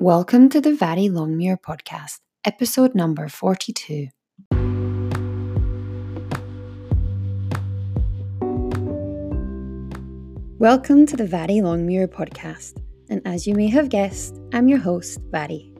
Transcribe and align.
Welcome 0.00 0.48
to 0.48 0.62
the 0.62 0.74
Vari 0.74 1.10
Longmuir 1.10 1.58
podcast, 1.58 2.20
episode 2.46 2.94
number 2.94 3.28
42. 3.28 4.08
Welcome 10.58 11.04
to 11.04 11.18
the 11.18 11.26
Vari 11.26 11.60
Longmuir 11.60 12.08
podcast, 12.08 12.82
and 13.10 13.20
as 13.26 13.46
you 13.46 13.54
may 13.54 13.66
have 13.66 13.90
guessed, 13.90 14.40
I'm 14.54 14.70
your 14.70 14.78
host, 14.78 15.20
Vari. 15.30 15.70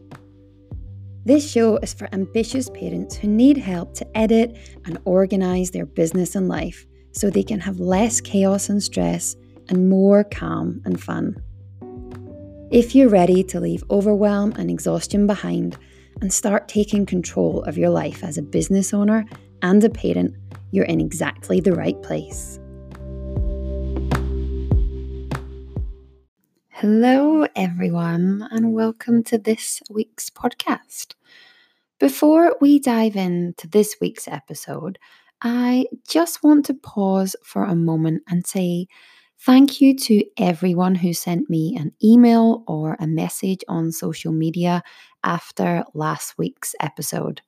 This 1.25 1.51
show 1.51 1.79
is 1.79 1.95
for 1.95 2.07
ambitious 2.13 2.69
parents 2.69 3.17
who 3.17 3.27
need 3.27 3.57
help 3.57 3.95
to 3.95 4.19
edit 4.19 4.59
and 4.85 4.99
organise 5.07 5.71
their 5.71 5.87
business 5.87 6.35
and 6.35 6.47
life 6.47 6.85
so 7.13 7.31
they 7.31 7.43
can 7.43 7.61
have 7.61 7.81
less 7.81 8.21
chaos 8.21 8.69
and 8.69 8.83
stress 8.83 9.35
and 9.71 9.89
more 9.89 10.25
calm 10.25 10.83
and 10.85 11.03
fun. 11.03 11.43
If 12.71 12.95
you're 12.95 13.09
ready 13.09 13.43
to 13.43 13.59
leave 13.59 13.83
overwhelm 13.91 14.53
and 14.57 14.71
exhaustion 14.71 15.27
behind 15.27 15.77
and 16.21 16.33
start 16.33 16.69
taking 16.69 17.05
control 17.05 17.65
of 17.65 17.77
your 17.77 17.91
life 17.91 18.23
as 18.23 18.39
a 18.39 18.43
business 18.43 18.95
owner 18.95 19.25
and 19.61 19.83
a 19.83 19.91
parent, 19.91 20.37
you're 20.71 20.85
in 20.85 21.01
exactly 21.01 21.59
the 21.59 21.73
right 21.73 22.01
place. 22.01 22.61
Hello, 26.69 27.45
everyone, 27.57 28.47
and 28.53 28.73
welcome 28.73 29.25
to 29.25 29.37
this 29.37 29.83
week's 29.91 30.31
podcast. 30.31 31.15
Before 31.99 32.55
we 32.61 32.79
dive 32.79 33.17
into 33.17 33.67
this 33.67 33.97
week's 34.01 34.29
episode, 34.29 34.97
I 35.43 35.87
just 36.07 36.45
want 36.45 36.67
to 36.67 36.75
pause 36.75 37.35
for 37.43 37.65
a 37.65 37.75
moment 37.75 38.23
and 38.29 38.47
say 38.47 38.87
Thank 39.47 39.81
you 39.81 39.97
to 39.97 40.25
everyone 40.37 40.95
who 40.97 41.15
sent 41.15 41.49
me 41.49 41.75
an 41.77 41.93
email 42.05 42.63
or 42.67 42.97
a 43.01 43.07
message 43.07 43.61
on 43.69 43.91
social 43.91 44.33
media 44.33 44.83
after 45.25 45.85
last 45.95 46.37
week's 46.37 46.75
episode. 46.81 47.41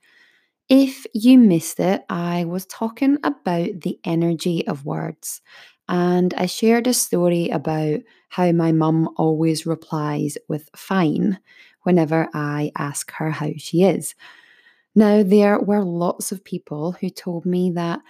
If 0.69 1.07
you 1.15 1.39
missed 1.39 1.81
it, 1.81 2.05
I 2.11 2.45
was 2.45 2.67
talking 2.67 3.19
about 3.25 3.83
the 3.83 3.99
energy 4.05 4.67
of 4.69 4.87
words, 4.87 5.43
and 5.89 6.35
I 6.35 6.47
shared 6.47 6.87
a 6.87 6.95
story 6.95 7.51
about 7.51 8.01
how 8.31 8.53
my 8.53 8.73
mum 8.73 9.11
always 9.17 9.67
replies 9.67 10.39
with 10.49 10.71
fine 10.77 11.39
whenever 11.83 12.29
I 12.35 12.73
ask 12.79 13.13
her 13.13 13.31
how 13.31 13.51
she 13.59 13.85
is. 13.85 14.15
Now, 14.95 15.23
there 15.23 15.59
were 15.59 15.85
lots 15.85 16.33
of 16.33 16.45
people 16.45 16.93
who 16.93 17.09
told 17.11 17.47
me 17.47 17.71
that 17.73 18.01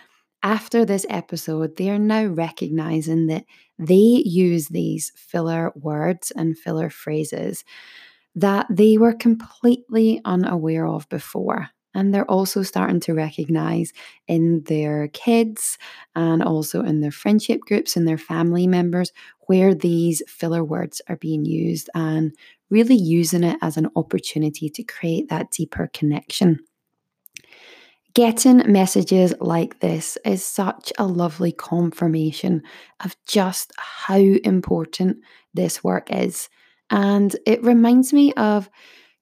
after 0.42 0.84
this 0.84 1.06
episode, 1.08 1.76
they 1.76 1.90
are 1.90 1.98
now 1.98 2.24
recognizing 2.26 3.26
that 3.28 3.44
they 3.78 4.22
use 4.24 4.68
these 4.68 5.12
filler 5.16 5.72
words 5.74 6.32
and 6.32 6.58
filler 6.58 6.90
phrases 6.90 7.64
that 8.34 8.66
they 8.70 8.98
were 8.98 9.12
completely 9.12 10.20
unaware 10.24 10.86
of 10.86 11.08
before. 11.08 11.68
And 11.94 12.14
they're 12.14 12.30
also 12.30 12.62
starting 12.62 13.00
to 13.00 13.14
recognize 13.14 13.92
in 14.26 14.62
their 14.64 15.08
kids 15.08 15.76
and 16.14 16.42
also 16.42 16.82
in 16.82 17.00
their 17.00 17.10
friendship 17.10 17.60
groups 17.60 17.96
and 17.96 18.08
their 18.08 18.16
family 18.18 18.66
members 18.66 19.12
where 19.46 19.74
these 19.74 20.22
filler 20.26 20.64
words 20.64 21.02
are 21.08 21.16
being 21.16 21.44
used 21.44 21.90
and 21.94 22.34
really 22.70 22.94
using 22.96 23.44
it 23.44 23.58
as 23.60 23.76
an 23.76 23.90
opportunity 23.94 24.70
to 24.70 24.82
create 24.82 25.28
that 25.28 25.50
deeper 25.50 25.90
connection. 25.92 26.60
Getting 28.14 28.70
messages 28.70 29.32
like 29.40 29.80
this 29.80 30.18
is 30.24 30.44
such 30.44 30.92
a 30.98 31.06
lovely 31.06 31.52
confirmation 31.52 32.62
of 33.02 33.16
just 33.26 33.72
how 33.78 34.18
important 34.18 35.18
this 35.54 35.82
work 35.82 36.08
is. 36.10 36.50
And 36.90 37.34
it 37.46 37.62
reminds 37.62 38.12
me 38.12 38.34
of 38.34 38.68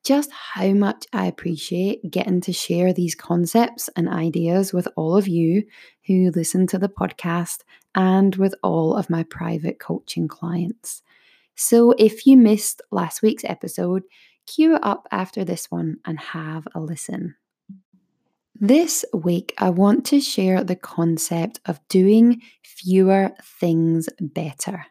just 0.03 0.33
how 0.33 0.71
much 0.71 1.07
I 1.13 1.27
appreciate 1.27 2.11
getting 2.11 2.41
to 2.41 2.53
share 2.53 2.93
these 2.93 3.15
concepts 3.15 3.89
and 3.95 4.09
ideas 4.09 4.73
with 4.73 4.89
all 4.97 5.17
of 5.17 5.29
you 5.29 5.63
who 6.07 6.33
listen 6.35 6.67
to 6.69 6.79
the 6.79 6.89
podcast 6.89 7.61
and 7.95 8.35
with 8.37 8.55
all 8.63 8.97
of 8.97 9.11
my 9.11 9.23
private 9.25 9.79
coaching 9.79 10.27
clients. 10.27 11.03
So 11.55 11.93
if 11.93 12.27
you 12.27 12.37
missed 12.37 12.83
last 12.91 13.23
week's 13.23 13.45
episode, 13.45 14.03
it 14.75 14.81
up 14.83 15.07
after 15.13 15.45
this 15.45 15.71
one 15.71 15.99
and 16.05 16.19
have 16.19 16.67
a 16.75 16.81
listen. 16.81 17.37
This 18.63 19.07
week, 19.15 19.55
I 19.57 19.71
want 19.71 20.05
to 20.07 20.21
share 20.21 20.63
the 20.63 20.77
concept 20.77 21.61
of 21.65 21.81
doing 21.89 22.43
fewer 22.63 23.31
things 23.43 24.07
better. 24.21 24.85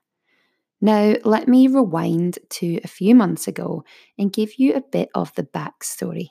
Now, 0.81 1.13
let 1.23 1.47
me 1.47 1.67
rewind 1.67 2.39
to 2.49 2.79
a 2.83 2.87
few 2.87 3.13
months 3.13 3.47
ago 3.47 3.83
and 4.17 4.33
give 4.33 4.57
you 4.57 4.73
a 4.73 4.81
bit 4.81 5.09
of 5.13 5.35
the 5.35 5.43
backstory. 5.43 6.29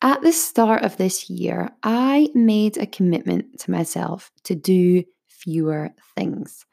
At 0.00 0.22
the 0.22 0.32
start 0.32 0.84
of 0.84 0.96
this 0.96 1.28
year, 1.28 1.68
I 1.82 2.30
made 2.34 2.78
a 2.78 2.86
commitment 2.86 3.60
to 3.60 3.70
myself 3.70 4.32
to 4.44 4.54
do 4.54 5.04
fewer 5.26 5.90
things. 6.16 6.64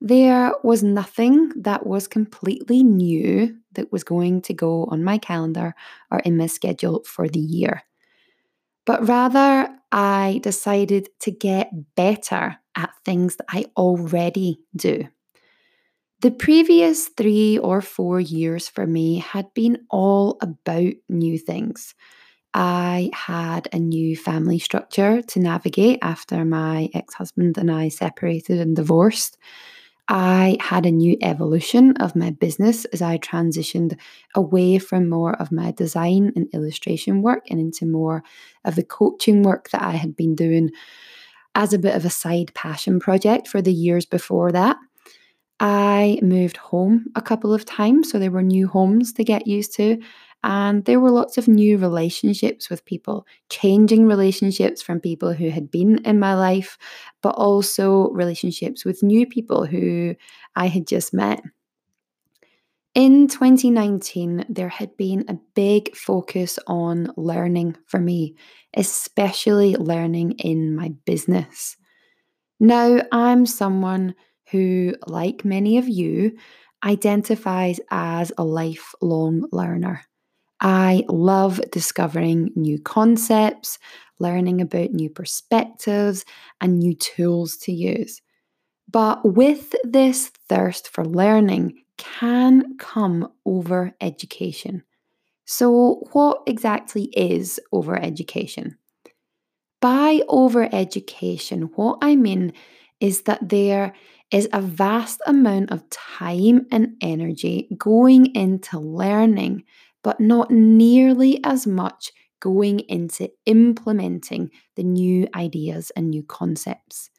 There 0.00 0.52
was 0.64 0.82
nothing 0.82 1.52
that 1.62 1.86
was 1.86 2.08
completely 2.08 2.82
new 2.82 3.56
that 3.74 3.92
was 3.92 4.02
going 4.02 4.42
to 4.42 4.52
go 4.52 4.86
on 4.86 5.04
my 5.04 5.18
calendar 5.18 5.76
or 6.10 6.18
in 6.20 6.36
my 6.36 6.46
schedule 6.46 7.04
for 7.04 7.28
the 7.28 7.38
year 7.38 7.84
but 8.90 9.06
rather 9.06 9.68
I 9.92 10.40
decided 10.42 11.10
to 11.20 11.30
get 11.30 11.70
better 11.94 12.56
at 12.74 12.90
things 13.04 13.36
that 13.36 13.46
I 13.48 13.66
already 13.76 14.58
do. 14.74 15.06
The 16.22 16.32
previous 16.32 17.06
three 17.06 17.56
or 17.56 17.82
four 17.82 18.18
years 18.18 18.68
for 18.68 18.88
me 18.88 19.18
had 19.18 19.54
been 19.54 19.86
all 19.90 20.38
about 20.42 20.94
new 21.08 21.38
things. 21.38 21.94
I 22.52 23.10
had 23.14 23.68
a 23.72 23.78
new 23.78 24.16
family 24.16 24.58
structure 24.58 25.22
to 25.22 25.38
navigate 25.38 26.00
after 26.02 26.44
my 26.44 26.88
ex 26.92 27.14
husband 27.14 27.58
and 27.58 27.70
I 27.70 27.90
separated 27.90 28.58
and 28.58 28.74
divorced. 28.74 29.38
I 30.12 30.56
had 30.60 30.86
a 30.86 30.90
new 30.90 31.16
evolution 31.22 31.96
of 31.98 32.16
my 32.16 32.30
business 32.30 32.84
as 32.86 33.00
I 33.00 33.18
transitioned 33.18 33.96
away 34.34 34.78
from 34.78 35.08
more 35.08 35.40
of 35.40 35.52
my 35.52 35.70
design 35.70 36.32
and 36.34 36.48
illustration 36.52 37.22
work 37.22 37.44
and 37.48 37.60
into 37.60 37.86
more 37.86 38.24
of 38.64 38.74
the 38.74 38.82
coaching 38.82 39.44
work 39.44 39.70
that 39.70 39.82
I 39.82 39.92
had 39.92 40.16
been 40.16 40.34
doing 40.34 40.70
as 41.54 41.72
a 41.72 41.78
bit 41.78 41.94
of 41.94 42.04
a 42.04 42.10
side 42.10 42.52
passion 42.54 42.98
project 43.00 43.48
for 43.48 43.62
the 43.62 43.72
years 43.72 44.04
before 44.04 44.50
that. 44.52 44.76
I 45.60 46.18
moved 46.22 46.56
home 46.56 47.06
a 47.14 47.22
couple 47.22 47.54
of 47.54 47.64
times, 47.64 48.10
so 48.10 48.18
there 48.18 48.30
were 48.30 48.42
new 48.42 48.66
homes 48.66 49.12
to 49.12 49.24
get 49.24 49.46
used 49.46 49.74
to. 49.76 49.98
And 50.42 50.84
there 50.86 51.00
were 51.00 51.10
lots 51.10 51.36
of 51.36 51.48
new 51.48 51.76
relationships 51.76 52.70
with 52.70 52.84
people, 52.86 53.26
changing 53.50 54.06
relationships 54.06 54.80
from 54.80 55.00
people 55.00 55.34
who 55.34 55.50
had 55.50 55.70
been 55.70 55.98
in 56.04 56.18
my 56.18 56.34
life, 56.34 56.78
but 57.22 57.34
also 57.36 58.08
relationships 58.10 58.84
with 58.84 59.02
new 59.02 59.26
people 59.26 59.66
who 59.66 60.14
I 60.56 60.68
had 60.68 60.86
just 60.86 61.12
met. 61.12 61.42
In 62.94 63.28
2019, 63.28 64.46
there 64.48 64.68
had 64.68 64.96
been 64.96 65.24
a 65.28 65.38
big 65.54 65.94
focus 65.94 66.58
on 66.66 67.12
learning 67.16 67.76
for 67.86 68.00
me, 68.00 68.34
especially 68.74 69.76
learning 69.76 70.32
in 70.38 70.74
my 70.74 70.92
business. 71.04 71.76
Now, 72.60 73.00
I'm 73.12 73.46
someone 73.46 74.14
who, 74.50 74.94
like 75.06 75.44
many 75.44 75.78
of 75.78 75.88
you, 75.88 76.36
identifies 76.84 77.80
as 77.90 78.32
a 78.38 78.44
lifelong 78.44 79.48
learner. 79.52 80.02
I 80.60 81.04
love 81.08 81.60
discovering 81.72 82.50
new 82.54 82.78
concepts, 82.78 83.78
learning 84.18 84.60
about 84.60 84.92
new 84.92 85.08
perspectives, 85.08 86.24
and 86.60 86.78
new 86.78 86.94
tools 86.94 87.56
to 87.58 87.72
use. 87.72 88.20
But 88.90 89.34
with 89.34 89.74
this 89.84 90.28
thirst 90.48 90.88
for 90.88 91.04
learning 91.04 91.82
can 91.96 92.76
come 92.78 93.30
over 93.44 93.94
education. 94.00 94.82
So, 95.44 96.06
what 96.12 96.42
exactly 96.46 97.04
is 97.04 97.58
over 97.72 97.96
education? 97.96 98.76
By 99.80 100.22
over 100.28 100.68
education, 100.72 101.70
what 101.74 101.98
I 102.02 102.16
mean 102.16 102.52
is 103.00 103.22
that 103.22 103.48
there 103.48 103.94
is 104.30 104.48
a 104.52 104.60
vast 104.60 105.20
amount 105.26 105.72
of 105.72 105.88
time 105.90 106.66
and 106.70 106.96
energy 107.00 107.68
going 107.76 108.34
into 108.34 108.78
learning 108.78 109.64
but 110.02 110.20
not 110.20 110.50
nearly 110.50 111.40
as 111.44 111.66
much 111.66 112.12
going 112.40 112.80
into 112.80 113.30
implementing 113.46 114.50
the 114.76 114.82
new 114.82 115.28
ideas 115.34 115.92
and 115.94 116.10
new 116.10 116.22
concepts. 116.22 117.10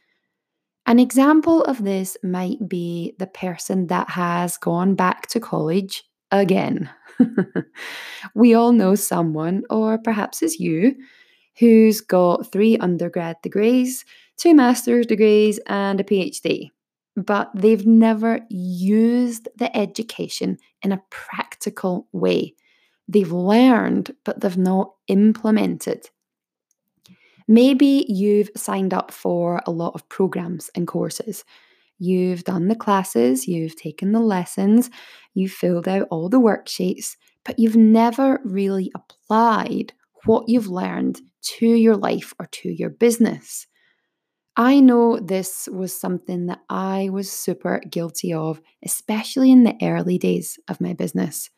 An 0.87 0.99
example 0.99 1.63
of 1.63 1.83
this 1.83 2.17
might 2.23 2.67
be 2.67 3.13
the 3.19 3.27
person 3.27 3.87
that 3.87 4.09
has 4.09 4.57
gone 4.57 4.95
back 4.95 5.27
to 5.27 5.39
college 5.39 6.03
again. 6.31 6.89
we 8.35 8.55
all 8.55 8.71
know 8.71 8.95
someone, 8.95 9.63
or 9.69 9.99
perhaps 9.99 10.41
it's 10.41 10.59
you, 10.59 10.95
who's 11.59 12.01
got 12.01 12.51
three 12.51 12.77
undergrad 12.77 13.37
degrees, 13.43 14.05
two 14.37 14.55
master's 14.55 15.05
degrees, 15.05 15.59
and 15.67 15.99
a 15.99 16.03
PhD, 16.03 16.71
but 17.15 17.51
they've 17.53 17.85
never 17.85 18.39
used 18.49 19.49
the 19.57 19.75
education 19.77 20.57
in 20.81 20.91
a 20.91 21.03
practical 21.11 22.07
way. 22.11 22.55
They've 23.07 23.31
learned, 23.31 24.15
but 24.23 24.41
they've 24.41 24.57
not 24.57 24.93
implemented. 25.07 26.09
Maybe 27.47 28.05
you've 28.07 28.49
signed 28.55 28.93
up 28.93 29.11
for 29.11 29.61
a 29.65 29.71
lot 29.71 29.93
of 29.93 30.07
programs 30.07 30.69
and 30.75 30.87
courses. 30.87 31.43
You've 31.99 32.43
done 32.43 32.67
the 32.67 32.75
classes, 32.75 33.47
you've 33.47 33.75
taken 33.75 34.11
the 34.11 34.19
lessons, 34.19 34.89
you've 35.33 35.51
filled 35.51 35.87
out 35.87 36.07
all 36.09 36.29
the 36.29 36.39
worksheets, 36.39 37.15
but 37.45 37.59
you've 37.59 37.75
never 37.75 38.39
really 38.43 38.91
applied 38.95 39.93
what 40.25 40.45
you've 40.47 40.67
learned 40.67 41.21
to 41.41 41.67
your 41.67 41.95
life 41.95 42.33
or 42.39 42.47
to 42.47 42.69
your 42.69 42.89
business. 42.89 43.67
I 44.55 44.79
know 44.79 45.17
this 45.17 45.67
was 45.71 45.97
something 45.99 46.47
that 46.47 46.59
I 46.69 47.09
was 47.11 47.31
super 47.31 47.81
guilty 47.89 48.33
of, 48.33 48.61
especially 48.83 49.51
in 49.51 49.63
the 49.63 49.77
early 49.81 50.17
days 50.17 50.59
of 50.67 50.81
my 50.81 50.93
business. 50.93 51.49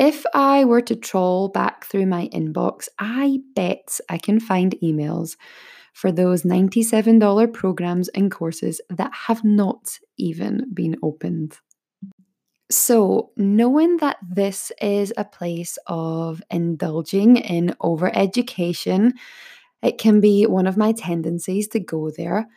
If 0.00 0.24
I 0.32 0.64
were 0.64 0.80
to 0.80 0.96
troll 0.96 1.48
back 1.48 1.84
through 1.84 2.06
my 2.06 2.28
inbox, 2.32 2.88
I 2.98 3.40
bet 3.54 4.00
I 4.08 4.16
can 4.16 4.40
find 4.40 4.74
emails 4.82 5.36
for 5.92 6.10
those 6.10 6.42
$97 6.42 7.52
programs 7.52 8.08
and 8.08 8.30
courses 8.30 8.80
that 8.88 9.12
have 9.12 9.44
not 9.44 9.98
even 10.16 10.72
been 10.72 10.96
opened. 11.02 11.58
So, 12.70 13.32
knowing 13.36 13.98
that 13.98 14.16
this 14.26 14.72
is 14.80 15.12
a 15.18 15.24
place 15.24 15.76
of 15.86 16.40
indulging 16.50 17.36
in 17.36 17.74
overeducation, 17.82 19.12
it 19.82 19.98
can 19.98 20.22
be 20.22 20.46
one 20.46 20.66
of 20.66 20.78
my 20.78 20.92
tendencies 20.92 21.68
to 21.68 21.80
go 21.80 22.10
there. 22.10 22.48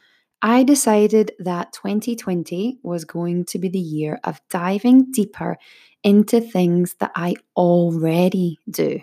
I 0.43 0.63
decided 0.63 1.31
that 1.39 1.73
2020 1.73 2.77
was 2.83 3.05
going 3.05 3.45
to 3.45 3.57
be 3.57 3.69
the 3.69 3.79
year 3.79 4.19
of 4.23 4.41
diving 4.49 5.11
deeper 5.11 5.57
into 6.03 6.41
things 6.41 6.95
that 6.99 7.11
I 7.15 7.35
already 7.55 8.59
do. 8.69 8.99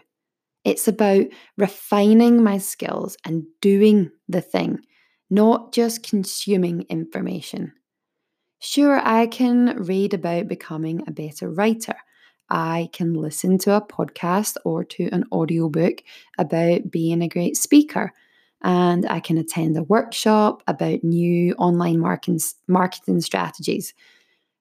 It's 0.65 0.89
about 0.89 1.27
refining 1.57 2.43
my 2.43 2.59
skills 2.59 3.17
and 3.25 3.45
doing 3.63 4.11
the 4.29 4.43
thing, 4.43 4.81
not 5.31 5.73
just 5.73 6.03
consuming 6.03 6.83
information. 6.91 7.73
Sure, 8.61 9.01
I 9.03 9.27
can 9.27 9.83
read 9.85 10.15
about 10.15 10.49
becoming 10.49 11.03
a 11.07 11.13
better 11.13 11.51
writer. 11.51 11.97
I 12.51 12.91
can 12.93 13.15
listen 13.15 13.59
to 13.59 13.77
a 13.77 13.81
podcast 13.87 14.57
or 14.65 14.85
to 14.85 15.09
an 15.13 15.25
audiobook 15.33 16.03
about 16.39 16.91
being 16.91 17.23
a 17.23 17.29
great 17.29 17.57
speaker. 17.57 18.13
And 18.63 19.07
I 19.09 19.21
can 19.21 19.39
attend 19.39 19.77
a 19.77 19.83
workshop 19.83 20.63
about 20.67 21.03
new 21.03 21.55
online 21.55 21.99
marketing, 21.99 22.41
marketing 22.69 23.21
strategies. 23.21 23.95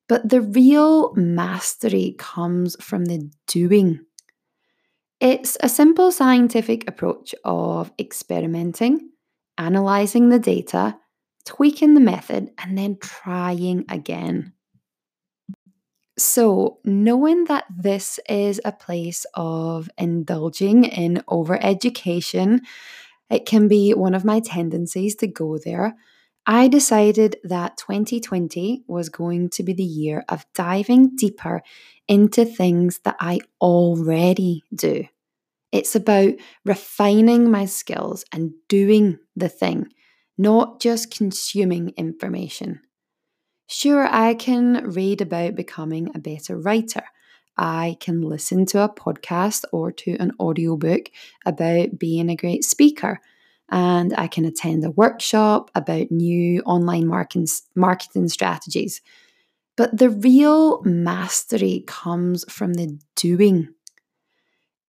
But 0.07 0.27
the 0.27 0.41
real 0.41 1.13
mastery 1.15 2.15
comes 2.17 2.75
from 2.81 3.05
the 3.05 3.29
doing. 3.47 3.99
It's 5.19 5.57
a 5.61 5.69
simple 5.69 6.11
scientific 6.11 6.89
approach 6.89 7.35
of 7.43 7.91
experimenting, 7.99 9.09
analysing 9.57 10.29
the 10.29 10.39
data, 10.39 10.97
tweaking 11.45 11.93
the 11.93 11.99
method, 11.99 12.51
and 12.57 12.77
then 12.77 12.97
trying 13.01 13.85
again. 13.89 14.53
So, 16.17 16.79
knowing 16.83 17.45
that 17.45 17.65
this 17.69 18.19
is 18.27 18.59
a 18.65 18.71
place 18.71 19.25
of 19.35 19.89
indulging 19.97 20.83
in 20.83 21.23
overeducation, 21.29 22.59
it 23.29 23.45
can 23.45 23.67
be 23.67 23.93
one 23.93 24.15
of 24.15 24.25
my 24.25 24.39
tendencies 24.39 25.15
to 25.17 25.27
go 25.27 25.57
there. 25.57 25.95
I 26.45 26.67
decided 26.67 27.37
that 27.43 27.77
2020 27.77 28.83
was 28.87 29.09
going 29.09 29.49
to 29.51 29.63
be 29.63 29.73
the 29.73 29.83
year 29.83 30.23
of 30.29 30.45
diving 30.55 31.15
deeper 31.15 31.61
into 32.07 32.43
things 32.43 32.99
that 33.03 33.17
I 33.19 33.39
already 33.61 34.63
do. 34.73 35.05
It's 35.71 35.95
about 35.95 36.33
refining 36.65 37.51
my 37.51 37.65
skills 37.65 38.25
and 38.31 38.53
doing 38.67 39.19
the 39.35 39.49
thing, 39.49 39.89
not 40.37 40.81
just 40.81 41.15
consuming 41.15 41.93
information. 41.97 42.81
Sure, 43.67 44.07
I 44.07 44.33
can 44.33 44.89
read 44.89 45.21
about 45.21 45.53
becoming 45.53 46.09
a 46.15 46.19
better 46.19 46.57
writer. 46.57 47.03
I 47.59 47.97
can 47.99 48.21
listen 48.21 48.65
to 48.67 48.83
a 48.83 48.89
podcast 48.89 49.65
or 49.71 49.91
to 49.91 50.15
an 50.17 50.31
audiobook 50.39 51.11
about 51.45 51.99
being 51.99 52.29
a 52.29 52.35
great 52.35 52.63
speaker. 52.63 53.19
And 53.69 54.15
I 54.17 54.27
can 54.27 54.45
attend 54.45 54.83
a 54.83 54.91
workshop 54.91 55.69
about 55.75 56.09
new 56.09 56.61
online 56.61 57.07
marketing, 57.07 58.27
strategies. 58.29 59.01
But 59.77 59.95
the 59.95 60.09
real 60.09 60.81
mastery 60.83 61.83
comes 61.85 62.51
from 62.51 62.73
the 62.73 62.97
doing 63.15 63.75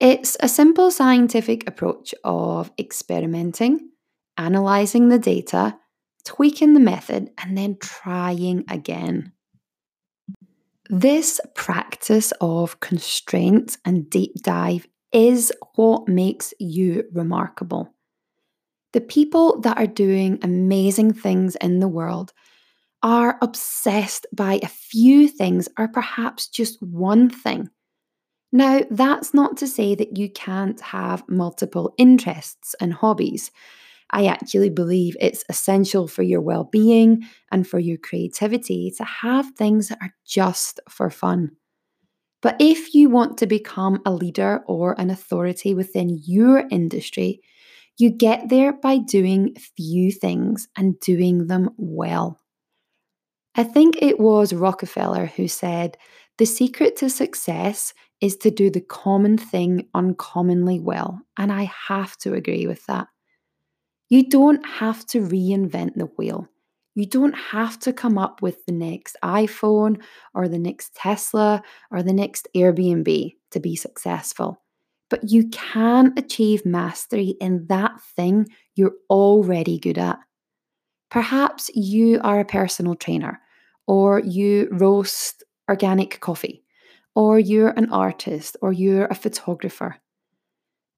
it's 0.00 0.34
a 0.40 0.48
simple 0.48 0.90
scientific 0.90 1.68
approach 1.68 2.14
of 2.24 2.72
experimenting, 2.78 3.90
analysing 4.38 5.10
the 5.10 5.18
data, 5.18 5.76
tweaking 6.24 6.72
the 6.72 6.80
method, 6.80 7.30
and 7.36 7.56
then 7.56 7.76
trying 7.78 8.64
again. 8.70 9.32
This 10.90 11.40
practice 11.54 12.32
of 12.40 12.80
constraint 12.80 13.78
and 13.84 14.10
deep 14.10 14.34
dive 14.42 14.86
is 15.12 15.52
what 15.76 16.08
makes 16.08 16.52
you 16.58 17.04
remarkable. 17.12 17.94
The 18.92 19.00
people 19.00 19.60
that 19.60 19.78
are 19.78 19.86
doing 19.86 20.40
amazing 20.42 21.14
things 21.14 21.56
in 21.56 21.78
the 21.78 21.88
world 21.88 22.32
are 23.02 23.38
obsessed 23.40 24.26
by 24.32 24.60
a 24.62 24.68
few 24.68 25.28
things 25.28 25.68
or 25.78 25.88
perhaps 25.88 26.48
just 26.48 26.82
one 26.82 27.30
thing 27.30 27.70
now, 28.52 28.80
that's 28.90 29.32
not 29.32 29.56
to 29.58 29.68
say 29.68 29.94
that 29.94 30.16
you 30.16 30.28
can't 30.28 30.80
have 30.80 31.22
multiple 31.28 31.94
interests 31.98 32.74
and 32.80 32.92
hobbies. 32.92 33.50
I 34.10 34.26
actually 34.26 34.70
believe 34.70 35.16
it's 35.20 35.44
essential 35.48 36.08
for 36.08 36.22
your 36.22 36.40
well 36.40 36.64
being 36.64 37.26
and 37.52 37.66
for 37.66 37.78
your 37.78 37.98
creativity 37.98 38.92
to 38.96 39.04
have 39.04 39.50
things 39.56 39.88
that 39.88 39.98
are 40.00 40.14
just 40.26 40.80
for 40.88 41.10
fun. 41.10 41.52
But 42.42 42.56
if 42.58 42.94
you 42.94 43.10
want 43.10 43.38
to 43.38 43.46
become 43.46 44.00
a 44.06 44.12
leader 44.12 44.62
or 44.66 44.98
an 44.98 45.10
authority 45.10 45.74
within 45.74 46.20
your 46.24 46.64
industry, 46.70 47.40
you 47.98 48.10
get 48.10 48.48
there 48.48 48.72
by 48.72 48.98
doing 48.98 49.54
few 49.76 50.10
things 50.10 50.68
and 50.76 50.98
doing 51.00 51.48
them 51.48 51.70
well. 51.76 52.40
I 53.54 53.64
think 53.64 53.96
it 54.00 54.18
was 54.18 54.54
Rockefeller 54.54 55.26
who 55.26 55.48
said, 55.48 55.98
The 56.38 56.46
secret 56.46 56.96
to 56.96 57.10
success 57.10 57.92
is 58.20 58.36
to 58.38 58.50
do 58.50 58.70
the 58.70 58.80
common 58.80 59.36
thing 59.36 59.88
uncommonly 59.94 60.80
well. 60.80 61.20
And 61.36 61.52
I 61.52 61.70
have 61.88 62.16
to 62.18 62.34
agree 62.34 62.66
with 62.66 62.86
that. 62.86 63.08
You 64.10 64.28
don't 64.28 64.64
have 64.66 65.06
to 65.06 65.20
reinvent 65.20 65.94
the 65.94 66.06
wheel. 66.16 66.46
You 66.94 67.06
don't 67.06 67.32
have 67.32 67.78
to 67.80 67.92
come 67.92 68.18
up 68.18 68.42
with 68.42 68.66
the 68.66 68.72
next 68.72 69.16
iPhone 69.24 70.02
or 70.34 70.48
the 70.48 70.58
next 70.58 70.94
Tesla 70.94 71.62
or 71.90 72.02
the 72.02 72.12
next 72.12 72.48
Airbnb 72.54 73.34
to 73.52 73.60
be 73.60 73.76
successful. 73.76 74.60
But 75.08 75.30
you 75.30 75.48
can 75.48 76.12
achieve 76.16 76.66
mastery 76.66 77.36
in 77.40 77.66
that 77.68 78.00
thing 78.16 78.48
you're 78.74 78.96
already 79.08 79.78
good 79.78 79.98
at. 79.98 80.18
Perhaps 81.10 81.70
you 81.74 82.20
are 82.22 82.40
a 82.40 82.44
personal 82.44 82.96
trainer 82.96 83.40
or 83.86 84.20
you 84.20 84.68
roast 84.70 85.42
organic 85.68 86.20
coffee 86.20 86.62
or 87.14 87.38
you're 87.38 87.70
an 87.70 87.90
artist, 87.92 88.56
or 88.62 88.72
you're 88.72 89.06
a 89.06 89.14
photographer. 89.14 89.96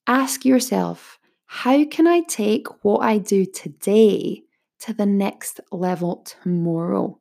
Ask 0.07 0.45
yourself, 0.45 1.19
how 1.55 1.85
can 1.85 2.07
I 2.07 2.23
take 2.23 2.67
what 2.83 3.01
I 3.01 3.19
do 3.19 3.45
today 3.45 4.43
to 4.81 4.95
the 4.95 5.05
next 5.05 5.61
level 5.71 6.25
tomorrow? 6.25 7.21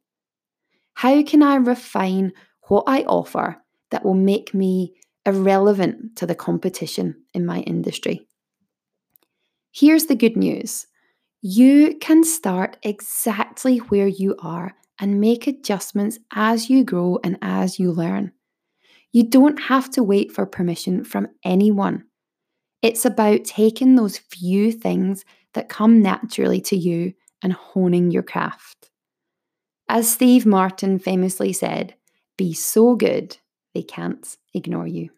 How 0.94 1.22
can 1.22 1.44
I 1.44 1.56
refine 1.56 2.32
what 2.70 2.86
I 2.88 3.02
offer 3.02 3.62
that 3.90 4.06
will 4.06 4.14
make 4.14 4.54
me 4.54 4.94
irrelevant 5.26 6.16
to 6.16 6.26
the 6.26 6.34
competition 6.34 7.24
in 7.34 7.46
my 7.46 7.60
industry? 7.60 8.26
Here's 9.70 10.06
the 10.06 10.16
good 10.16 10.38
news 10.38 10.88
you 11.42 11.98
can 12.00 12.24
start 12.24 12.78
exactly 12.84 13.80
where 13.80 14.08
you 14.08 14.38
are 14.40 14.76
and 14.98 15.20
make 15.20 15.46
adjustments 15.46 16.20
as 16.34 16.70
you 16.70 16.86
grow 16.86 17.20
and 17.22 17.38
as 17.42 17.80
you 17.80 17.92
learn. 17.92 18.32
You 19.12 19.28
don't 19.28 19.64
have 19.64 19.92
to 19.92 20.04
wait 20.04 20.32
for 20.32 20.46
permission 20.46 21.04
from 21.04 21.28
anyone. 21.44 22.06
It's 22.82 23.06
about 23.06 23.46
taking 23.46 23.96
those 23.96 24.18
few 24.18 24.72
things 24.72 25.24
that 25.54 25.70
come 25.70 26.02
naturally 26.02 26.62
to 26.62 26.76
you 26.76 27.14
and 27.44 27.54
honing 27.54 28.12
your 28.12 28.24
craft. 28.24 28.90
As 29.88 30.12
Steve 30.12 30.46
Martin 30.46 31.00
famously 31.00 31.54
said, 31.54 31.96
be 32.38 32.54
so 32.54 32.96
good 32.96 33.38
they 33.74 33.84
can't 33.84 34.38
ignore 34.54 34.88
you. 34.88 35.10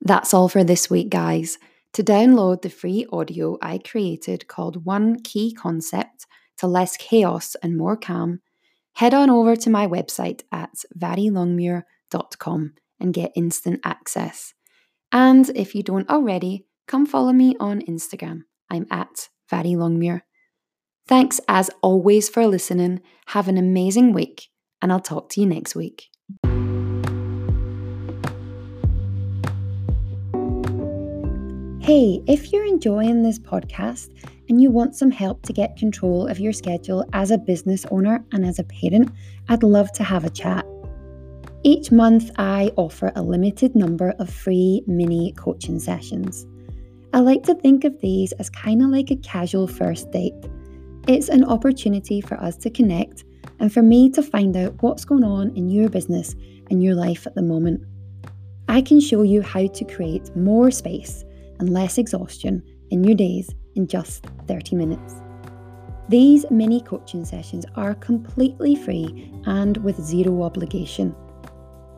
That's 0.00 0.32
all 0.32 0.48
for 0.48 0.64
this 0.64 0.88
week, 0.88 1.10
guys. 1.10 1.58
To 1.94 2.02
download 2.02 2.62
the 2.62 2.70
free 2.70 3.06
audio 3.12 3.58
I 3.62 3.78
created 3.78 4.48
called 4.48 4.84
One 4.84 5.20
Key 5.20 5.52
Concept 5.52 6.26
to 6.58 6.66
Less 6.66 6.96
Chaos 6.96 7.56
and 7.62 7.76
More 7.76 7.96
Calm, 7.96 8.40
head 8.94 9.14
on 9.14 9.30
over 9.30 9.56
to 9.56 9.70
my 9.70 9.86
website 9.86 10.42
at 10.52 10.70
varilongmuir.com 10.96 12.74
and 13.00 13.14
get 13.14 13.32
instant 13.34 13.80
access. 13.84 14.54
And 15.12 15.50
if 15.54 15.74
you 15.74 15.82
don't 15.82 16.08
already, 16.08 16.66
come 16.86 17.06
follow 17.06 17.32
me 17.32 17.56
on 17.58 17.80
Instagram. 17.82 18.42
I'm 18.70 18.86
at 18.90 19.28
varilongmuir. 19.50 20.22
Thanks 21.06 21.40
as 21.48 21.70
always 21.82 22.28
for 22.28 22.46
listening. 22.46 23.00
Have 23.28 23.48
an 23.48 23.56
amazing 23.56 24.12
week, 24.12 24.48
and 24.82 24.92
I'll 24.92 25.00
talk 25.00 25.30
to 25.30 25.40
you 25.40 25.46
next 25.46 25.74
week. 25.74 26.08
Hey, 31.80 32.22
if 32.26 32.52
you're 32.52 32.66
enjoying 32.66 33.22
this 33.22 33.38
podcast 33.38 34.10
and 34.50 34.60
you 34.60 34.70
want 34.70 34.94
some 34.94 35.10
help 35.10 35.40
to 35.46 35.54
get 35.54 35.78
control 35.78 36.26
of 36.26 36.38
your 36.38 36.52
schedule 36.52 37.02
as 37.14 37.30
a 37.30 37.38
business 37.38 37.86
owner 37.90 38.22
and 38.32 38.44
as 38.44 38.58
a 38.58 38.64
parent, 38.64 39.10
I'd 39.48 39.62
love 39.62 39.90
to 39.92 40.04
have 40.04 40.24
a 40.24 40.30
chat. 40.30 40.66
Each 41.64 41.90
month, 41.90 42.30
I 42.38 42.70
offer 42.76 43.12
a 43.16 43.22
limited 43.22 43.74
number 43.74 44.14
of 44.20 44.30
free 44.30 44.82
mini 44.86 45.32
coaching 45.32 45.80
sessions. 45.80 46.46
I 47.12 47.20
like 47.20 47.42
to 47.44 47.54
think 47.54 47.84
of 47.84 48.00
these 48.00 48.32
as 48.32 48.48
kind 48.48 48.82
of 48.82 48.90
like 48.90 49.10
a 49.10 49.16
casual 49.16 49.66
first 49.66 50.10
date. 50.12 50.34
It's 51.08 51.28
an 51.28 51.42
opportunity 51.44 52.20
for 52.20 52.40
us 52.40 52.56
to 52.58 52.70
connect 52.70 53.24
and 53.58 53.72
for 53.72 53.82
me 53.82 54.08
to 54.10 54.22
find 54.22 54.56
out 54.56 54.80
what's 54.82 55.04
going 55.04 55.24
on 55.24 55.56
in 55.56 55.68
your 55.68 55.88
business 55.88 56.36
and 56.70 56.82
your 56.82 56.94
life 56.94 57.26
at 57.26 57.34
the 57.34 57.42
moment. 57.42 57.82
I 58.68 58.80
can 58.80 59.00
show 59.00 59.22
you 59.22 59.42
how 59.42 59.66
to 59.66 59.84
create 59.84 60.34
more 60.36 60.70
space 60.70 61.24
and 61.58 61.70
less 61.70 61.98
exhaustion 61.98 62.62
in 62.90 63.02
your 63.02 63.14
days 63.16 63.52
in 63.74 63.88
just 63.88 64.26
30 64.46 64.76
minutes. 64.76 65.14
These 66.08 66.46
mini 66.50 66.82
coaching 66.82 67.24
sessions 67.24 67.64
are 67.74 67.94
completely 67.94 68.76
free 68.76 69.32
and 69.46 69.76
with 69.78 70.00
zero 70.00 70.42
obligation. 70.42 71.14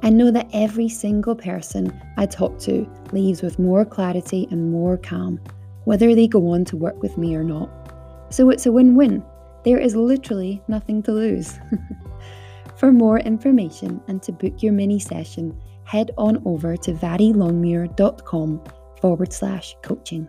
I 0.02 0.10
know 0.10 0.30
that 0.30 0.48
every 0.52 0.88
single 0.88 1.34
person 1.34 1.92
I 2.16 2.26
talk 2.26 2.58
to 2.60 2.88
leaves 3.12 3.42
with 3.42 3.58
more 3.58 3.84
clarity 3.84 4.48
and 4.50 4.70
more 4.70 4.96
calm, 4.96 5.40
whether 5.84 6.14
they 6.14 6.26
go 6.26 6.48
on 6.52 6.64
to 6.66 6.76
work 6.76 7.02
with 7.02 7.18
me 7.18 7.34
or 7.34 7.44
not. 7.44 7.68
So 8.30 8.48
it's 8.50 8.66
a 8.66 8.72
win 8.72 8.94
win. 8.94 9.22
There 9.64 9.78
is 9.78 9.94
literally 9.94 10.62
nothing 10.68 11.02
to 11.02 11.12
lose. 11.12 11.58
For 12.76 12.92
more 12.92 13.18
information 13.18 14.00
and 14.08 14.22
to 14.22 14.32
book 14.32 14.62
your 14.62 14.72
mini 14.72 14.98
session, 14.98 15.54
head 15.84 16.12
on 16.16 16.42
over 16.46 16.78
to 16.78 16.92
varilongmuir.com 16.92 18.62
forward 19.02 19.32
slash 19.32 19.76
coaching. 19.82 20.28